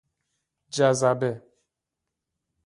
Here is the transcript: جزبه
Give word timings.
جزبه 0.71 1.43